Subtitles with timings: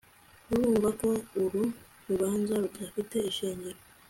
[0.53, 1.09] Urumva ko
[1.43, 1.61] uru
[2.07, 3.79] rubanza rudafite ishingiro